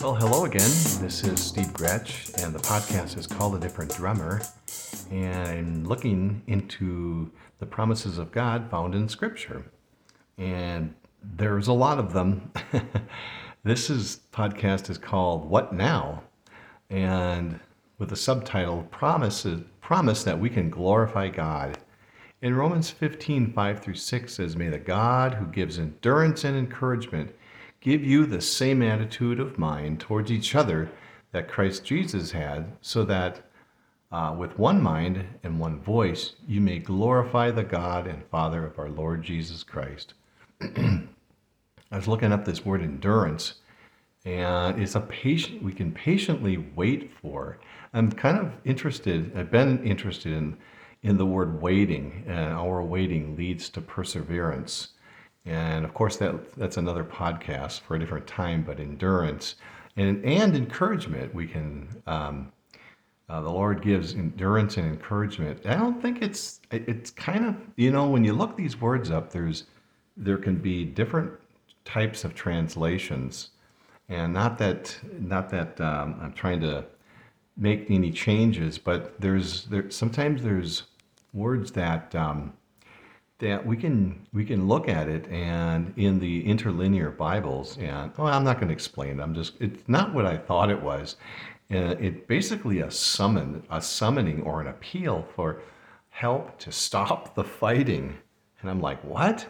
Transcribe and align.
Well, 0.00 0.14
hello 0.14 0.46
again. 0.46 0.70
This 1.02 1.24
is 1.24 1.38
Steve 1.38 1.74
Gretsch, 1.74 2.42
and 2.42 2.54
the 2.54 2.58
podcast 2.60 3.18
is 3.18 3.26
called 3.26 3.54
A 3.54 3.58
Different 3.58 3.94
Drummer. 3.94 4.40
And 5.10 5.36
I'm 5.46 5.84
looking 5.84 6.42
into 6.46 7.30
the 7.58 7.66
promises 7.66 8.16
of 8.16 8.32
God 8.32 8.70
found 8.70 8.94
in 8.94 9.10
Scripture. 9.10 9.62
And 10.38 10.94
there's 11.22 11.68
a 11.68 11.74
lot 11.74 11.98
of 11.98 12.14
them. 12.14 12.50
this 13.62 13.90
is 13.90 14.20
podcast 14.32 14.88
is 14.88 14.96
called 14.96 15.44
What 15.44 15.74
Now? 15.74 16.22
And 16.88 17.60
with 17.98 18.08
the 18.08 18.16
subtitle 18.16 18.84
Promises 18.84 19.60
Promise 19.82 20.24
that 20.24 20.40
we 20.40 20.48
can 20.48 20.70
glorify 20.70 21.28
God. 21.28 21.76
In 22.40 22.54
Romans 22.54 22.88
15, 22.88 23.52
5 23.52 23.80
through 23.80 23.96
6 23.96 24.32
says, 24.32 24.56
May 24.56 24.68
the 24.70 24.78
God 24.78 25.34
who 25.34 25.44
gives 25.44 25.78
endurance 25.78 26.44
and 26.44 26.56
encouragement 26.56 27.34
give 27.80 28.04
you 28.04 28.26
the 28.26 28.40
same 28.40 28.82
attitude 28.82 29.40
of 29.40 29.58
mind 29.58 30.00
towards 30.00 30.30
each 30.30 30.54
other 30.54 30.90
that 31.32 31.48
Christ 31.48 31.84
Jesus 31.84 32.32
had, 32.32 32.76
so 32.80 33.04
that 33.04 33.42
uh, 34.12 34.34
with 34.36 34.58
one 34.58 34.82
mind 34.82 35.24
and 35.42 35.60
one 35.60 35.80
voice 35.80 36.34
you 36.46 36.60
may 36.60 36.78
glorify 36.78 37.50
the 37.50 37.62
God 37.62 38.06
and 38.06 38.24
Father 38.26 38.66
of 38.66 38.78
our 38.78 38.90
Lord 38.90 39.22
Jesus 39.22 39.62
Christ. 39.62 40.14
I 40.60 41.96
was 41.96 42.08
looking 42.08 42.32
up 42.32 42.44
this 42.44 42.64
word 42.64 42.82
endurance, 42.82 43.54
and 44.24 44.80
it's 44.80 44.94
a 44.94 45.00
patient 45.00 45.62
we 45.62 45.72
can 45.72 45.92
patiently 45.92 46.58
wait 46.74 47.10
for. 47.20 47.58
I'm 47.92 48.12
kind 48.12 48.38
of 48.38 48.52
interested. 48.64 49.36
I've 49.36 49.50
been 49.50 49.84
interested 49.84 50.32
in 50.32 50.56
in 51.02 51.16
the 51.16 51.26
word 51.26 51.62
waiting, 51.62 52.24
and 52.26 52.52
our 52.52 52.82
waiting 52.82 53.34
leads 53.34 53.70
to 53.70 53.80
perseverance. 53.80 54.88
And 55.44 55.84
of 55.84 55.94
course, 55.94 56.16
that 56.16 56.54
that's 56.54 56.76
another 56.76 57.04
podcast 57.04 57.80
for 57.80 57.96
a 57.96 57.98
different 57.98 58.26
time. 58.26 58.62
But 58.62 58.80
endurance 58.80 59.56
and 59.96 60.24
and 60.24 60.56
encouragement, 60.56 61.34
we 61.34 61.46
can. 61.46 61.88
Um, 62.06 62.52
uh, 63.28 63.40
the 63.40 63.48
Lord 63.50 63.80
gives 63.80 64.14
endurance 64.14 64.76
and 64.76 64.88
encouragement. 64.88 65.64
I 65.64 65.74
don't 65.74 66.02
think 66.02 66.20
it's 66.20 66.60
it's 66.72 67.12
kind 67.12 67.46
of 67.46 67.54
you 67.76 67.92
know 67.92 68.08
when 68.08 68.24
you 68.24 68.32
look 68.32 68.56
these 68.56 68.80
words 68.80 69.10
up, 69.12 69.30
there's 69.30 69.64
there 70.16 70.36
can 70.36 70.56
be 70.56 70.84
different 70.84 71.30
types 71.84 72.24
of 72.24 72.34
translations, 72.34 73.50
and 74.08 74.34
not 74.34 74.58
that 74.58 74.98
not 75.12 75.48
that 75.50 75.80
um, 75.80 76.18
I'm 76.20 76.32
trying 76.32 76.60
to 76.62 76.84
make 77.56 77.88
any 77.88 78.10
changes, 78.10 78.78
but 78.78 79.20
there's 79.20 79.66
there 79.66 79.88
sometimes 79.90 80.42
there's 80.42 80.84
words 81.32 81.70
that 81.72 82.12
um, 82.16 82.52
that 83.40 83.64
we 83.64 83.76
can 83.76 84.26
we 84.32 84.44
can 84.44 84.68
look 84.68 84.88
at 84.88 85.08
it 85.08 85.26
and 85.28 85.92
in 85.96 86.18
the 86.18 86.46
interlinear 86.46 87.10
Bibles 87.10 87.76
and 87.78 88.12
oh 88.18 88.24
I'm 88.24 88.44
not 88.44 88.56
going 88.56 88.68
to 88.68 88.74
explain 88.74 89.18
it. 89.18 89.22
I'm 89.22 89.34
just 89.34 89.54
it's 89.60 89.88
not 89.88 90.14
what 90.14 90.26
I 90.26 90.36
thought 90.36 90.70
it 90.70 90.80
was. 90.80 91.16
Uh, 91.72 91.94
it 92.00 92.26
basically 92.26 92.80
a 92.80 92.90
summon 92.90 93.62
a 93.70 93.80
summoning 93.82 94.42
or 94.42 94.60
an 94.60 94.68
appeal 94.68 95.26
for 95.34 95.62
help 96.10 96.58
to 96.58 96.70
stop 96.70 97.34
the 97.34 97.44
fighting. 97.44 98.16
And 98.60 98.70
I'm 98.70 98.80
like, 98.80 99.02
what? 99.02 99.46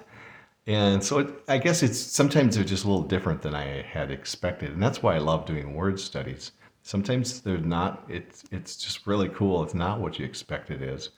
And 0.66 1.02
so 1.02 1.18
it, 1.18 1.34
I 1.48 1.58
guess 1.58 1.82
it's 1.82 1.98
sometimes 1.98 2.54
they're 2.54 2.64
just 2.64 2.84
a 2.84 2.88
little 2.88 3.02
different 3.02 3.42
than 3.42 3.54
I 3.54 3.82
had 3.82 4.10
expected, 4.12 4.70
and 4.70 4.82
that's 4.82 5.02
why 5.02 5.16
I 5.16 5.18
love 5.18 5.46
doing 5.46 5.74
word 5.74 5.98
studies. 5.98 6.52
Sometimes 6.82 7.40
they're 7.40 7.58
not. 7.58 8.04
It's 8.08 8.44
it's 8.52 8.76
just 8.76 9.06
really 9.06 9.28
cool. 9.30 9.64
It's 9.64 9.74
not 9.74 10.00
what 10.00 10.18
you 10.18 10.24
expect 10.24 10.70
it 10.70 10.80
is. 10.80 11.10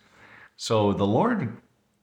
So 0.57 0.93
the 0.93 1.07
Lord 1.07 1.55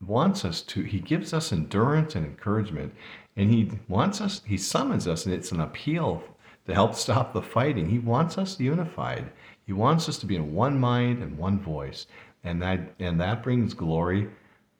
wants 0.06 0.44
us 0.44 0.62
to, 0.62 0.82
He 0.82 1.00
gives 1.00 1.32
us 1.32 1.52
endurance 1.52 2.14
and 2.14 2.24
encouragement, 2.26 2.94
and 3.36 3.50
He 3.50 3.70
wants 3.88 4.20
us, 4.20 4.42
He 4.46 4.56
summons 4.56 5.06
us, 5.06 5.26
and 5.26 5.34
it's 5.34 5.52
an 5.52 5.60
appeal 5.60 6.22
to 6.66 6.74
help 6.74 6.94
stop 6.94 7.32
the 7.32 7.42
fighting. 7.42 7.88
He 7.88 7.98
wants 7.98 8.38
us 8.38 8.60
unified. 8.60 9.30
He 9.66 9.72
wants 9.72 10.08
us 10.08 10.18
to 10.18 10.26
be 10.26 10.36
in 10.36 10.54
one 10.54 10.78
mind 10.78 11.22
and 11.22 11.38
one 11.38 11.60
voice, 11.60 12.06
and 12.44 12.60
that 12.62 12.80
and 12.98 13.20
that 13.20 13.42
brings 13.42 13.74
glory 13.74 14.28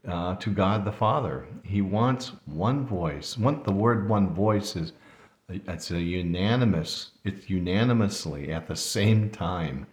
uh, 0.08 0.36
to 0.36 0.50
God 0.50 0.84
the 0.84 0.92
Father. 0.92 1.46
He 1.62 1.82
wants 1.82 2.32
one 2.46 2.86
voice. 2.86 3.36
One, 3.36 3.62
the 3.62 3.72
word 3.72 4.08
"one 4.08 4.34
voice" 4.34 4.76
is 4.76 4.92
it's 5.48 5.90
a 5.90 6.00
unanimous. 6.00 7.12
It's 7.24 7.50
unanimously 7.50 8.52
at 8.52 8.66
the 8.66 8.76
same 8.76 9.30
time, 9.30 9.86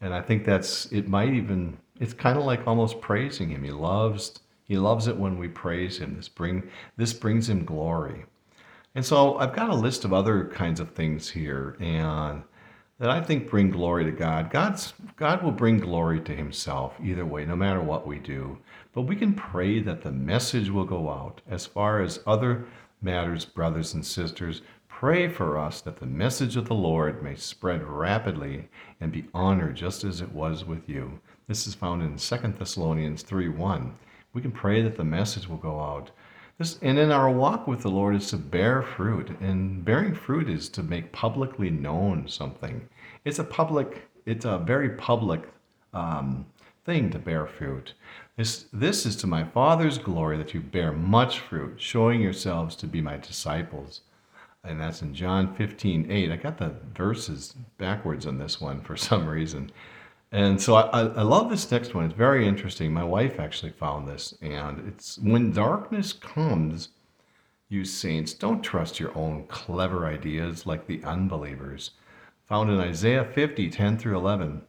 and 0.00 0.14
I 0.14 0.22
think 0.22 0.44
that's 0.44 0.86
it. 0.86 1.08
Might 1.08 1.34
even 1.34 1.76
it's 2.00 2.14
kind 2.14 2.38
of 2.38 2.44
like 2.44 2.66
almost 2.66 3.00
praising 3.00 3.50
Him. 3.50 3.62
He 3.64 3.70
loves 3.70 4.40
he 4.72 4.78
loves 4.78 5.06
it 5.06 5.18
when 5.18 5.36
we 5.36 5.48
praise 5.48 5.98
him. 5.98 6.16
This 6.16 6.30
bring 6.30 6.62
this 6.96 7.12
brings 7.12 7.46
him 7.46 7.62
glory. 7.62 8.24
And 8.94 9.04
so 9.04 9.36
I've 9.36 9.54
got 9.54 9.68
a 9.68 9.74
list 9.74 10.06
of 10.06 10.14
other 10.14 10.46
kinds 10.46 10.80
of 10.80 10.92
things 10.92 11.28
here 11.28 11.76
and 11.78 12.42
that 12.98 13.10
I 13.10 13.20
think 13.20 13.50
bring 13.50 13.68
glory 13.70 14.06
to 14.06 14.10
God. 14.10 14.50
God's 14.50 14.94
God 15.16 15.42
will 15.42 15.52
bring 15.52 15.76
glory 15.76 16.20
to 16.20 16.34
himself 16.34 16.94
either 17.04 17.26
way, 17.26 17.44
no 17.44 17.54
matter 17.54 17.82
what 17.82 18.06
we 18.06 18.18
do. 18.18 18.56
But 18.94 19.02
we 19.02 19.14
can 19.14 19.34
pray 19.34 19.78
that 19.80 20.00
the 20.00 20.10
message 20.10 20.70
will 20.70 20.86
go 20.86 21.10
out. 21.10 21.42
As 21.46 21.66
far 21.66 22.00
as 22.00 22.20
other 22.26 22.64
matters, 23.02 23.44
brothers 23.44 23.92
and 23.92 24.06
sisters, 24.06 24.62
pray 24.88 25.28
for 25.28 25.58
us 25.58 25.82
that 25.82 25.98
the 25.98 26.06
message 26.06 26.56
of 26.56 26.66
the 26.66 26.74
Lord 26.74 27.22
may 27.22 27.34
spread 27.34 27.82
rapidly 27.86 28.70
and 29.02 29.12
be 29.12 29.28
honored 29.34 29.76
just 29.76 30.02
as 30.02 30.22
it 30.22 30.32
was 30.32 30.64
with 30.64 30.88
you. 30.88 31.20
This 31.46 31.66
is 31.66 31.74
found 31.74 32.02
in 32.02 32.16
2 32.16 32.54
Thessalonians 32.58 33.20
3 33.20 33.50
1 33.50 33.94
we 34.32 34.40
can 34.40 34.52
pray 34.52 34.82
that 34.82 34.96
the 34.96 35.04
message 35.04 35.48
will 35.48 35.58
go 35.58 35.80
out. 35.80 36.10
This, 36.58 36.78
and 36.82 36.98
in 36.98 37.10
our 37.10 37.30
walk 37.30 37.66
with 37.66 37.82
the 37.82 37.90
Lord 37.90 38.14
is 38.14 38.28
to 38.30 38.36
bear 38.36 38.82
fruit. 38.82 39.30
And 39.40 39.84
bearing 39.84 40.14
fruit 40.14 40.48
is 40.48 40.68
to 40.70 40.82
make 40.82 41.12
publicly 41.12 41.70
known 41.70 42.28
something. 42.28 42.88
It's 43.24 43.38
a 43.38 43.44
public, 43.44 44.08
it's 44.26 44.44
a 44.44 44.58
very 44.58 44.90
public 44.90 45.48
um, 45.92 46.46
thing 46.84 47.10
to 47.10 47.18
bear 47.18 47.46
fruit. 47.46 47.94
This, 48.36 48.66
this 48.72 49.06
is 49.06 49.16
to 49.16 49.26
my 49.26 49.44
Father's 49.44 49.98
glory 49.98 50.36
that 50.38 50.54
you 50.54 50.60
bear 50.60 50.92
much 50.92 51.40
fruit, 51.40 51.80
showing 51.80 52.20
yourselves 52.20 52.76
to 52.76 52.86
be 52.86 53.00
my 53.00 53.16
disciples. 53.16 54.00
And 54.64 54.80
that's 54.80 55.02
in 55.02 55.14
John 55.14 55.54
15, 55.54 56.10
8. 56.10 56.30
I 56.30 56.36
got 56.36 56.58
the 56.58 56.74
verses 56.94 57.54
backwards 57.78 58.26
on 58.26 58.38
this 58.38 58.60
one 58.60 58.80
for 58.80 58.96
some 59.08 59.26
reason. 59.26 59.70
And 60.32 60.60
so 60.60 60.76
I, 60.76 61.00
I 61.00 61.22
love 61.22 61.50
this 61.50 61.70
next 61.70 61.94
one. 61.94 62.06
It's 62.06 62.14
very 62.14 62.48
interesting. 62.48 62.90
My 62.90 63.04
wife 63.04 63.38
actually 63.38 63.72
found 63.72 64.08
this, 64.08 64.32
and 64.40 64.88
it's 64.88 65.18
when 65.18 65.52
darkness 65.52 66.14
comes, 66.14 66.88
you 67.68 67.84
saints, 67.84 68.32
don't 68.32 68.62
trust 68.62 68.98
your 68.98 69.16
own 69.16 69.44
clever 69.48 70.06
ideas 70.06 70.64
like 70.64 70.86
the 70.86 71.04
unbelievers. 71.04 71.90
Found 72.46 72.70
in 72.70 72.80
Isaiah 72.80 73.26
50, 73.26 73.68
10 73.68 73.98
through 73.98 74.16
11. 74.16 74.62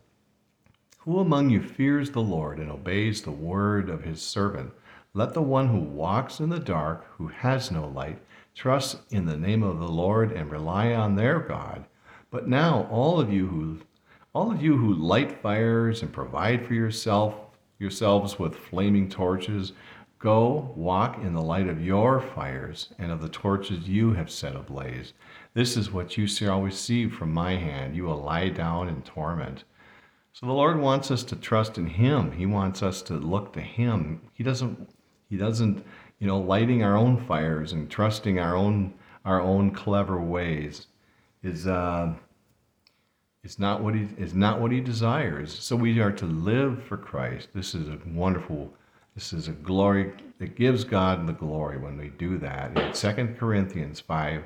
Who 1.00 1.20
among 1.20 1.50
you 1.50 1.62
fears 1.62 2.12
the 2.12 2.22
Lord 2.22 2.60
and 2.60 2.70
obeys 2.70 3.22
the 3.22 3.32
word 3.32 3.90
of 3.90 4.04
his 4.04 4.22
servant? 4.22 4.74
Let 5.14 5.34
the 5.34 5.42
one 5.42 5.70
who 5.70 5.80
walks 5.80 6.42
in 6.42 6.50
the 6.50 6.60
dark, 6.60 7.06
who 7.18 7.28
has 7.28 7.72
no 7.72 7.88
light, 7.88 8.20
trust 8.54 8.98
in 9.12 9.26
the 9.26 9.38
name 9.38 9.64
of 9.64 9.80
the 9.80 9.88
Lord 9.88 10.34
and 10.34 10.52
rely 10.52 10.94
on 10.94 11.16
their 11.16 11.40
God. 11.40 11.86
But 12.32 12.50
now, 12.50 12.88
all 12.92 13.20
of 13.20 13.32
you 13.32 13.48
who 13.48 13.80
all 14.34 14.52
of 14.52 14.62
you 14.62 14.76
who 14.76 14.94
light 14.96 15.42
fires 15.42 16.02
and 16.02 16.12
provide 16.12 16.66
for 16.66 16.74
yourself 16.74 17.36
yourselves 17.78 18.40
with 18.40 18.56
flaming 18.56 19.10
torches, 19.10 19.74
go 20.18 20.74
walk 20.76 21.18
in 21.18 21.34
the 21.34 21.42
light 21.42 21.68
of 21.68 21.84
your 21.84 22.20
fires 22.20 22.90
and 22.98 23.12
of 23.12 23.22
the 23.22 23.30
torches 23.30 23.88
you 23.90 24.14
have 24.14 24.32
set 24.32 24.56
ablaze. 24.56 25.14
This 25.54 25.76
is 25.76 25.92
what 25.92 26.18
you 26.18 26.26
shall 26.26 26.62
receive 26.62 27.14
from 27.14 27.34
my 27.34 27.56
hand. 27.56 27.96
You 27.96 28.06
will 28.06 28.22
lie 28.22 28.50
down 28.50 28.88
in 28.88 29.02
torment. 29.02 29.66
So 30.32 30.48
the 30.48 30.54
Lord 30.54 30.80
wants 30.80 31.12
us 31.12 31.24
to 31.26 31.36
trust 31.36 31.78
in 31.78 31.86
Him. 31.86 32.32
He 32.32 32.46
wants 32.46 32.82
us 32.82 33.02
to 33.04 33.16
look 33.16 33.54
to 33.54 33.62
Him. 33.62 34.22
He 34.34 34.44
doesn't. 34.44 34.90
He 35.30 35.38
doesn't. 35.38 35.86
You 36.20 36.28
know, 36.28 36.40
lighting 36.40 36.84
our 36.84 36.96
own 36.96 37.24
fires 37.26 37.74
and 37.74 37.92
trusting 37.92 38.40
our 38.40 38.56
own 38.56 38.94
our 39.26 39.42
own 39.42 39.72
clever 39.72 40.20
ways 40.20 40.88
is. 41.44 41.68
Uh, 41.68 42.14
it's 43.44 43.60
not 43.60 43.82
what 43.82 43.94
he 43.94 44.08
is 44.18 44.34
not 44.34 44.62
what 44.62 44.72
he 44.72 44.80
desires. 44.80 45.54
So 45.54 45.76
we 45.76 46.00
are 46.00 46.14
to 46.14 46.26
live 46.26 46.82
for 46.84 46.96
Christ. 46.96 47.50
This 47.54 47.76
is 47.76 47.90
a 47.90 48.00
wonderful. 48.08 48.74
This 49.16 49.34
is 49.34 49.50
a 49.50 49.52
glory. 49.52 50.14
that 50.40 50.56
gives 50.56 50.86
God 50.86 51.28
the 51.28 51.34
glory 51.34 51.78
when 51.78 51.98
we 51.98 52.08
do 52.08 52.38
that. 52.38 52.78
In 52.78 52.94
2 52.94 53.36
Corinthians 53.38 54.00
5, 54.00 54.44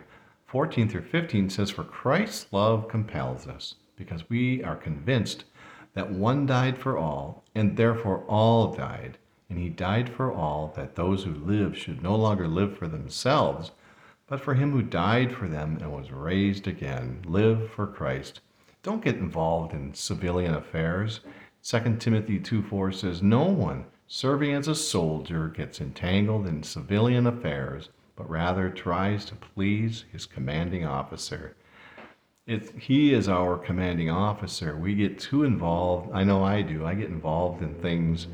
14 0.48 0.90
through 0.90 1.04
15 1.04 1.50
says, 1.52 1.70
For 1.70 1.84
Christ's 1.84 2.52
love 2.52 2.88
compels 2.88 3.48
us, 3.48 3.76
because 3.96 4.28
we 4.30 4.64
are 4.64 4.76
convinced 4.76 5.46
that 5.94 6.12
one 6.12 6.48
died 6.48 6.80
for 6.80 6.98
all, 6.98 7.44
and 7.54 7.78
therefore 7.78 8.24
all 8.28 8.74
died. 8.74 9.20
And 9.48 9.60
he 9.60 9.70
died 9.70 10.10
for 10.10 10.34
all, 10.34 10.74
that 10.76 10.96
those 10.96 11.24
who 11.24 11.34
live 11.34 11.78
should 11.78 12.02
no 12.02 12.16
longer 12.16 12.48
live 12.48 12.76
for 12.78 12.88
themselves, 12.88 13.72
but 14.26 14.42
for 14.42 14.56
him 14.56 14.72
who 14.72 14.82
died 14.82 15.34
for 15.34 15.48
them 15.48 15.78
and 15.82 15.92
was 15.92 16.12
raised 16.12 16.68
again. 16.68 17.22
Live 17.26 17.70
for 17.72 17.86
Christ. 17.86 18.42
Don't 18.88 19.04
get 19.04 19.18
involved 19.18 19.74
in 19.74 19.94
civilian 19.94 20.54
affairs. 20.54 21.20
2 21.62 21.98
Timothy 22.00 22.40
2 22.40 22.64
4 22.64 22.94
says, 22.94 23.22
No 23.22 23.44
one 23.44 23.84
serving 24.08 24.54
as 24.54 24.70
a 24.70 24.76
soldier 24.76 25.50
gets 25.50 25.82
entangled 25.82 26.48
in 26.48 26.64
civilian 26.64 27.28
affairs, 27.28 27.90
but 28.16 28.30
rather 28.30 28.70
tries 28.70 29.26
to 29.26 29.36
please 29.36 30.06
his 30.14 30.26
commanding 30.26 30.86
officer. 30.86 31.58
it, 32.46 32.80
he 32.80 33.14
is 33.14 33.28
our 33.28 33.58
commanding 33.58 34.10
officer. 34.10 34.78
We 34.78 34.96
get 34.96 35.20
too 35.20 35.44
involved. 35.44 36.10
I 36.14 36.24
know 36.24 36.46
I 36.46 36.62
do. 36.62 36.86
I 36.86 36.96
get 36.96 37.10
involved 37.10 37.62
in 37.62 37.76
things. 37.82 38.28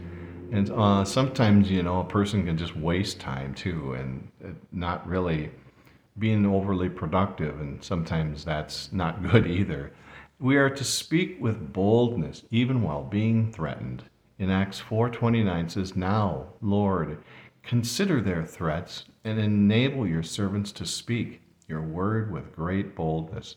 And 0.51 0.69
uh, 0.69 1.03
sometimes, 1.03 1.71
you 1.71 1.81
know, 1.81 2.01
a 2.01 2.05
person 2.05 2.45
can 2.45 2.59
just 2.59 2.75
waste 2.77 3.19
time 3.19 3.55
too 3.55 3.93
and 3.93 4.29
uh, 4.45 4.49
not 4.71 5.07
really 5.07 5.49
being 6.19 6.45
overly 6.45 6.89
productive. 6.89 7.59
And 7.59 7.83
sometimes 7.83 8.45
that's 8.45 8.93
not 8.93 9.23
good 9.31 9.47
either. 9.47 9.91
We 10.39 10.57
are 10.57 10.69
to 10.69 10.83
speak 10.83 11.37
with 11.39 11.71
boldness, 11.71 12.43
even 12.49 12.81
while 12.81 13.03
being 13.03 13.51
threatened. 13.51 14.03
In 14.39 14.49
Acts 14.49 14.79
4:29 14.79 15.69
says, 15.69 15.95
"Now, 15.95 16.47
Lord, 16.59 17.19
consider 17.61 18.19
their 18.19 18.43
threats 18.43 19.05
and 19.23 19.39
enable 19.39 20.07
your 20.07 20.23
servants 20.23 20.71
to 20.73 20.85
speak 20.85 21.41
your 21.67 21.81
word 21.81 22.31
with 22.31 22.55
great 22.55 22.95
boldness." 22.95 23.55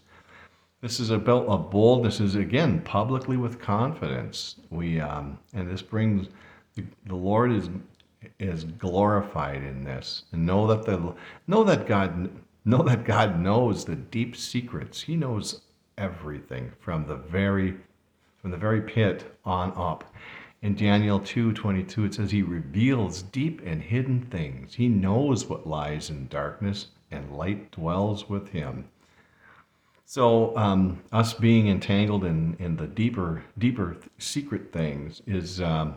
This 0.82 1.00
is 1.00 1.10
about 1.10 1.46
a 1.48 1.56
boldness 1.56 2.20
is 2.20 2.34
again 2.34 2.82
publicly 2.82 3.36
with 3.36 3.58
confidence. 3.58 4.56
We 4.70 5.00
um, 5.00 5.38
and 5.54 5.68
this 5.68 5.82
brings 5.82 6.28
the, 6.74 6.84
the 7.06 7.16
Lord 7.16 7.50
is 7.52 7.70
is 8.38 8.64
glorified 8.64 9.62
in 9.62 9.82
this, 9.82 10.24
and 10.30 10.44
know 10.44 10.66
that 10.66 10.84
the 10.84 11.14
know 11.46 11.64
that 11.64 11.86
God 11.86 12.30
know 12.64 12.82
that 12.82 13.04
God 13.04 13.40
knows 13.40 13.84
the 13.84 13.96
deep 13.96 14.36
secrets. 14.36 15.00
He 15.00 15.16
knows 15.16 15.62
everything 15.98 16.72
from 16.80 17.06
the 17.06 17.16
very 17.16 17.76
from 18.38 18.50
the 18.50 18.56
very 18.56 18.80
pit 18.80 19.36
on 19.44 19.72
up. 19.76 20.04
In 20.62 20.74
Daniel 20.74 21.20
2:22 21.20 22.04
it 22.04 22.14
says 22.14 22.30
he 22.30 22.42
reveals 22.42 23.22
deep 23.22 23.60
and 23.64 23.82
hidden 23.82 24.22
things. 24.22 24.74
He 24.74 24.88
knows 24.88 25.48
what 25.48 25.66
lies 25.66 26.10
in 26.10 26.28
darkness 26.28 26.88
and 27.10 27.36
light 27.36 27.70
dwells 27.70 28.28
with 28.28 28.48
him. 28.48 28.88
So 30.04 30.56
um, 30.56 31.02
us 31.10 31.34
being 31.34 31.66
entangled 31.66 32.24
in, 32.24 32.56
in 32.60 32.76
the 32.76 32.86
deeper 32.86 33.42
deeper 33.58 33.96
secret 34.18 34.72
things 34.72 35.20
is 35.26 35.60
um, 35.60 35.96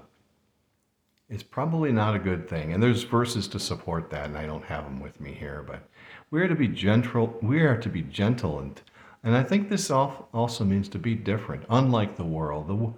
is 1.29 1.43
probably 1.43 1.91
not 1.91 2.15
a 2.15 2.19
good 2.19 2.49
thing. 2.49 2.73
And 2.73 2.81
there's 2.81 3.03
verses 3.03 3.47
to 3.49 3.59
support 3.59 4.09
that, 4.09 4.25
and 4.25 4.37
I 4.37 4.47
don't 4.47 4.65
have 4.65 4.83
them 4.83 4.99
with 4.99 5.21
me 5.21 5.33
here. 5.33 5.63
But 5.65 5.87
we 6.31 6.41
are 6.41 6.47
to 6.47 6.55
be 6.55 6.67
gentle. 6.67 7.37
We 7.41 7.61
are 7.61 7.77
to 7.77 7.89
be 7.89 8.01
gentle, 8.01 8.59
and 8.59 8.81
and 9.23 9.35
I 9.35 9.43
think 9.43 9.69
this 9.69 9.91
also 9.91 10.63
means 10.63 10.87
to 10.89 10.99
be 10.99 11.15
different, 11.15 11.65
unlike 11.69 12.15
the 12.15 12.23
world. 12.23 12.67
The 12.67 12.93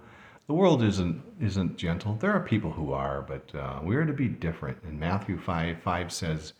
the 0.48 0.54
world 0.54 0.82
isn't 0.82 1.22
isn't 1.40 1.76
gentle. 1.76 2.14
There 2.16 2.32
are 2.32 2.40
people 2.40 2.72
who 2.72 2.92
are, 2.92 3.22
but 3.22 3.54
uh, 3.54 3.80
we 3.82 3.96
are 3.96 4.04
to 4.04 4.12
be 4.12 4.28
different. 4.28 4.78
And 4.82 4.98
Matthew 4.98 5.38
five 5.38 5.80
five 5.82 6.12
says 6.12 6.52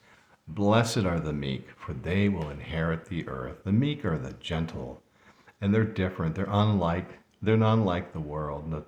Blessed 0.49 1.05
are 1.05 1.21
the 1.21 1.33
meek, 1.33 1.69
for 1.77 1.93
they 1.93 2.29
will 2.29 2.51
inherit 2.51 3.05
the 3.05 3.27
earth. 3.29 3.65
The 3.65 3.73
meek 3.73 4.05
are 4.05 4.19
the 4.19 4.33
gentle, 4.35 5.03
and 5.61 5.73
they're 5.73 5.85
different. 5.85 6.35
They're 6.35 6.47
unlike. 6.49 7.19
They're 7.41 7.57
not 7.57 7.79
like 7.79 8.13
the 8.13 8.21
world. 8.21 8.85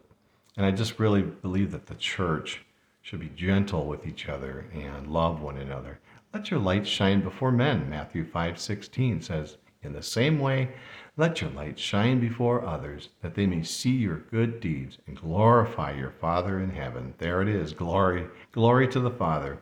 And 0.56 0.66
I 0.66 0.70
just 0.70 0.98
really 0.98 1.22
believe 1.22 1.70
that 1.72 1.86
the 1.86 1.96
church 1.96 2.64
should 3.02 3.20
be 3.20 3.30
gentle 3.30 3.86
with 3.86 4.06
each 4.06 4.28
other 4.28 4.66
and 4.72 5.06
love 5.06 5.40
one 5.40 5.58
another. 5.58 5.98
Let 6.32 6.50
your 6.50 6.60
light 6.60 6.86
shine 6.86 7.20
before 7.20 7.52
men. 7.52 7.90
Matthew 7.90 8.24
5:16 8.24 9.22
says, 9.22 9.58
"In 9.84 9.92
the 9.92 10.02
same 10.02 10.38
way, 10.38 10.70
let 11.18 11.42
your 11.42 11.50
light 11.50 11.78
shine 11.78 12.18
before 12.18 12.64
others, 12.64 13.10
that 13.20 13.34
they 13.34 13.46
may 13.46 13.62
see 13.62 13.90
your 13.90 14.16
good 14.30 14.58
deeds 14.58 14.96
and 15.06 15.20
glorify 15.20 15.92
your 15.92 16.10
Father 16.10 16.58
in 16.58 16.70
heaven." 16.70 17.12
There 17.18 17.42
it 17.42 17.48
is. 17.48 17.74
Glory, 17.74 18.26
glory 18.50 18.88
to 18.88 18.98
the 18.98 19.10
Father. 19.10 19.58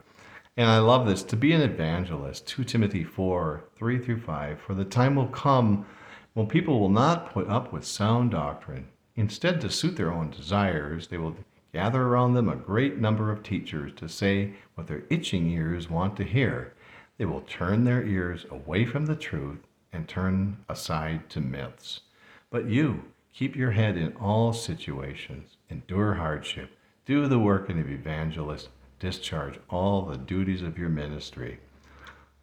And 0.56 0.70
I 0.70 0.78
love 0.78 1.06
this 1.06 1.24
to 1.24 1.36
be 1.36 1.52
an 1.52 1.60
evangelist, 1.60 2.46
2 2.46 2.62
Timothy 2.62 3.02
4 3.02 3.64
3 3.74 3.98
through 3.98 4.20
5. 4.20 4.60
For 4.60 4.74
the 4.74 4.84
time 4.84 5.16
will 5.16 5.26
come 5.26 5.86
when 6.34 6.46
people 6.46 6.78
will 6.78 6.88
not 6.88 7.32
put 7.32 7.48
up 7.48 7.72
with 7.72 7.84
sound 7.84 8.30
doctrine. 8.30 8.86
Instead, 9.16 9.60
to 9.60 9.70
suit 9.70 9.96
their 9.96 10.12
own 10.12 10.30
desires, 10.30 11.08
they 11.08 11.18
will 11.18 11.36
gather 11.72 12.02
around 12.02 12.34
them 12.34 12.48
a 12.48 12.54
great 12.54 12.98
number 12.98 13.32
of 13.32 13.42
teachers 13.42 13.92
to 13.94 14.08
say 14.08 14.52
what 14.76 14.86
their 14.86 15.02
itching 15.10 15.50
ears 15.50 15.90
want 15.90 16.16
to 16.18 16.24
hear. 16.24 16.74
They 17.18 17.24
will 17.24 17.40
turn 17.40 17.84
their 17.84 18.04
ears 18.04 18.46
away 18.50 18.84
from 18.84 19.06
the 19.06 19.16
truth 19.16 19.58
and 19.92 20.08
turn 20.08 20.56
aside 20.68 21.28
to 21.30 21.40
myths. 21.40 22.00
But 22.50 22.66
you, 22.66 23.04
keep 23.32 23.56
your 23.56 23.70
head 23.70 23.96
in 23.96 24.14
all 24.16 24.52
situations, 24.52 25.56
endure 25.70 26.14
hardship, 26.14 26.70
do 27.04 27.26
the 27.26 27.38
work 27.38 27.68
of 27.68 27.76
an 27.76 27.92
evangelist 27.92 28.68
discharge 29.02 29.58
all 29.68 30.02
the 30.02 30.16
duties 30.16 30.62
of 30.62 30.78
your 30.78 30.88
ministry. 30.88 31.58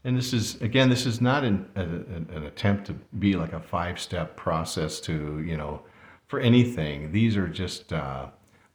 And 0.03 0.17
this 0.17 0.33
is, 0.33 0.61
again, 0.61 0.89
this 0.89 1.05
is 1.05 1.21
not 1.21 1.43
an, 1.43 1.65
an, 1.75 2.27
an 2.33 2.45
attempt 2.45 2.85
to 2.87 2.93
be 3.17 3.35
like 3.35 3.53
a 3.53 3.59
five 3.59 3.99
step 3.99 4.35
process 4.35 4.99
to, 5.01 5.41
you 5.41 5.57
know, 5.57 5.81
for 6.27 6.39
anything. 6.39 7.11
These 7.11 7.37
are 7.37 7.47
just, 7.47 7.91
uh, 7.93 8.27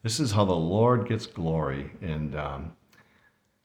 this 0.03 0.19
is 0.19 0.33
how 0.33 0.45
the 0.45 0.55
Lord 0.55 1.09
gets 1.09 1.27
glory. 1.27 1.91
And, 2.01 2.37
um, 2.37 2.73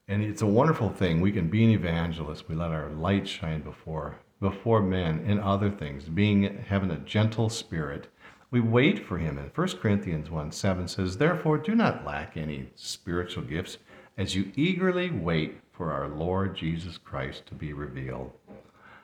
and 0.07 0.21
it's 0.21 0.41
a 0.41 0.47
wonderful 0.47 0.89
thing. 0.89 1.21
We 1.21 1.31
can 1.31 1.49
be 1.49 1.63
an 1.63 1.71
evangelist. 1.71 2.49
We 2.49 2.55
let 2.55 2.71
our 2.71 2.89
light 2.89 3.27
shine 3.27 3.61
before 3.61 4.17
before 4.39 4.81
men 4.81 5.19
in 5.19 5.39
other 5.39 5.69
things, 5.69 6.05
being 6.05 6.63
having 6.67 6.91
a 6.91 6.97
gentle 6.97 7.49
spirit. 7.49 8.07
We 8.51 8.61
wait 8.61 9.05
for 9.05 9.17
him. 9.17 9.37
And 9.37 9.51
1 9.53 9.67
Corinthians 9.77 10.29
1 10.29 10.51
7 10.51 10.87
says, 10.87 11.17
Therefore, 11.17 11.57
do 11.57 11.75
not 11.75 12.05
lack 12.05 12.35
any 12.35 12.69
spiritual 12.75 13.43
gifts 13.43 13.77
as 14.17 14.35
you 14.35 14.51
eagerly 14.55 15.11
wait 15.11 15.59
for 15.71 15.91
our 15.91 16.07
Lord 16.07 16.55
Jesus 16.55 16.97
Christ 16.97 17.45
to 17.47 17.55
be 17.55 17.73
revealed. 17.73 18.31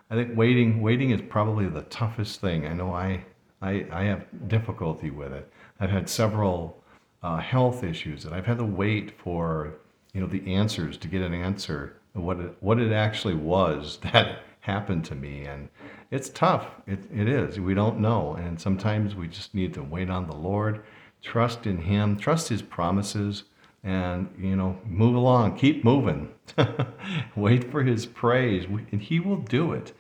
I 0.09 0.15
think 0.15 0.37
waiting 0.37 0.81
waiting 0.81 1.11
is 1.11 1.21
probably 1.29 1.67
the 1.67 1.83
toughest 1.83 2.41
thing. 2.41 2.67
I 2.67 2.73
know 2.73 2.93
I 2.93 3.25
I, 3.61 3.85
I 3.91 4.03
have 4.03 4.25
difficulty 4.47 5.09
with 5.09 5.31
it. 5.31 5.51
I've 5.79 5.89
had 5.89 6.09
several 6.09 6.83
uh, 7.23 7.37
health 7.37 7.83
issues 7.83 8.23
that 8.23 8.33
I've 8.33 8.45
had 8.45 8.57
to 8.59 8.65
wait 8.65 9.17
for 9.19 9.75
you 10.13 10.21
know 10.21 10.27
the 10.27 10.53
answers 10.53 10.97
to 10.97 11.07
get 11.07 11.21
an 11.21 11.33
answer 11.33 11.97
what 12.13 12.39
it, 12.39 12.55
what 12.59 12.79
it 12.79 12.91
actually 12.91 13.35
was 13.35 13.99
that 14.13 14.39
happened 14.65 15.05
to 15.05 15.15
me 15.15 15.45
and 15.45 15.69
it's 16.11 16.29
tough. 16.29 16.67
It, 16.87 16.99
it 17.13 17.27
is. 17.27 17.59
We 17.59 17.73
don't 17.73 17.99
know. 17.99 18.33
And 18.33 18.59
sometimes 18.59 19.15
we 19.15 19.27
just 19.27 19.53
need 19.53 19.73
to 19.75 19.83
wait 19.83 20.09
on 20.09 20.27
the 20.27 20.35
lord 20.35 20.83
trust 21.21 21.65
in 21.65 21.77
him 21.79 22.15
trust 22.15 22.49
his 22.49 22.61
promises 22.61 23.43
and 23.83 24.27
you 24.39 24.55
know 24.55 24.77
move 24.85 25.15
along. 25.15 25.57
Keep 25.57 25.83
moving. 25.83 26.29
Wait 27.35 27.71
for 27.71 27.83
his 27.83 28.05
praise 28.05 28.65
and 28.91 29.01
he 29.01 29.19
will 29.19 29.37
do 29.37 29.73
it. 29.73 29.93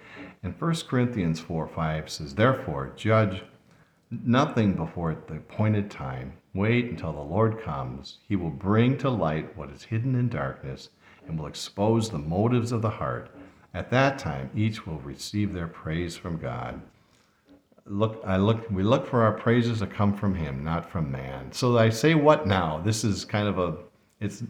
And 0.43 0.59
1 0.59 0.75
corinthians 0.87 1.39
4 1.39 1.67
5 1.67 2.09
says 2.09 2.35
therefore 2.35 2.93
judge 2.95 3.43
nothing 4.09 4.73
before 4.73 5.15
the 5.27 5.35
appointed 5.35 5.91
time. 5.91 6.33
Wait 6.53 6.85
until 6.85 7.13
the 7.13 7.19
lord 7.19 7.61
comes. 7.61 8.19
He 8.27 8.35
will 8.35 8.49
bring 8.49 8.97
to 8.99 9.09
light 9.09 9.55
what 9.57 9.69
is 9.69 9.83
hidden 9.83 10.15
in 10.15 10.29
darkness 10.29 10.89
and 11.27 11.37
will 11.37 11.47
expose 11.47 12.09
the 12.09 12.17
motives 12.17 12.71
of 12.71 12.81
the 12.81 12.89
heart 12.89 13.34
at 13.75 13.89
that 13.89 14.17
time 14.17 14.49
each 14.55 14.87
will 14.87 14.99
receive 14.99 15.53
their 15.53 15.67
praise 15.67 16.15
from 16.15 16.37
god. 16.37 16.81
Look 17.85 18.21
i 18.25 18.37
look 18.37 18.65
we 18.71 18.81
look 18.81 19.05
for 19.05 19.21
our 19.21 19.33
praises 19.33 19.79
to 19.79 19.87
come 19.87 20.15
from 20.15 20.33
him 20.33 20.63
not 20.63 20.89
from 20.89 21.11
man. 21.11 21.51
So 21.51 21.77
i 21.77 21.89
say 21.89 22.15
what 22.15 22.47
now? 22.47 22.81
This 22.83 23.03
is 23.03 23.25
kind 23.25 23.47
of 23.47 23.59
a 23.59 23.75
it's 24.21 24.43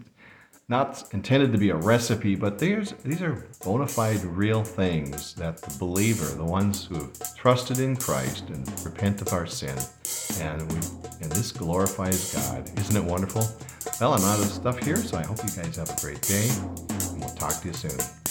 not 0.68 1.04
intended 1.12 1.52
to 1.52 1.58
be 1.58 1.70
a 1.70 1.76
recipe 1.76 2.36
but 2.36 2.58
there's 2.58 2.94
these 3.04 3.22
are 3.22 3.48
bona 3.64 3.88
fide 3.88 4.24
real 4.24 4.64
things 4.64 5.34
that 5.36 5.58
the 5.58 5.78
believer 5.78 6.26
the 6.38 6.44
ones 6.44 6.86
who 6.86 6.96
have 6.96 7.36
trusted 7.36 7.80
in 7.80 7.96
christ 7.96 8.50
and 8.50 8.68
repent 8.84 9.22
of 9.22 9.32
our 9.32 9.46
sin 9.46 9.78
and 10.40 10.62
we 10.72 10.80
and 11.22 11.32
this 11.32 11.52
glorifies 11.52 12.34
god. 12.34 12.68
Isn't 12.80 12.98
it 12.98 13.04
wonderful? 13.04 13.44
Well 14.00 14.14
i'm 14.14 14.24
out 14.24 14.40
of 14.40 14.46
stuff 14.46 14.78
here 14.84 14.98
so 14.98 15.18
i 15.18 15.24
hope 15.24 15.38
you 15.38 15.50
guys 15.62 15.76
have 15.76 15.90
a 15.90 16.02
great 16.02 16.22
day 16.22 16.48
and 16.50 17.20
we'll 17.20 17.36
talk 17.36 17.62
to 17.62 17.68
you 17.68 17.74
soon 17.74 18.25